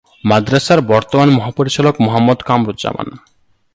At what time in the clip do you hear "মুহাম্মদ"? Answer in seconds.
2.05-2.39